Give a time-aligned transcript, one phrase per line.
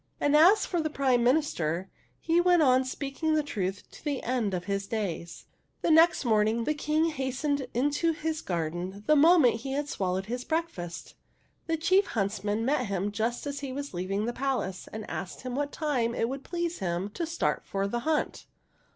[0.19, 1.87] And as for the Prime Minister,
[2.19, 5.45] he went on speaking the truth to the end of his days.
[5.83, 10.43] The next morning, the King hastened into his garden the moment he had swallowed his
[10.43, 11.13] breakfast.
[11.67, 15.53] The chief huntsman met him just as he was leaving the palace, and asked him
[15.53, 18.47] what time it would please him to start for the hunt.